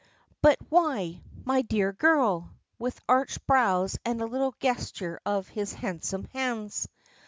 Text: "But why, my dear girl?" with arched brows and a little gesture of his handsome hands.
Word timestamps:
"But 0.41 0.57
why, 0.69 1.21
my 1.45 1.61
dear 1.61 1.93
girl?" 1.93 2.49
with 2.79 2.99
arched 3.07 3.45
brows 3.45 3.99
and 4.03 4.19
a 4.19 4.25
little 4.25 4.55
gesture 4.59 5.19
of 5.27 5.47
his 5.47 5.73
handsome 5.73 6.23
hands. 6.33 6.87